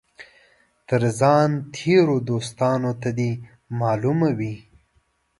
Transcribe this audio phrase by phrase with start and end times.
[0.87, 3.31] تر ځان تېرو دوستانو ته دي
[3.79, 4.55] معلومه وي.